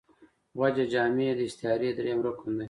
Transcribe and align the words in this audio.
وجه 0.59 0.83
جامع 0.93 1.27
داستعارې 1.39 1.89
درېیم 1.97 2.19
رکن 2.27 2.49
دﺉ. 2.55 2.59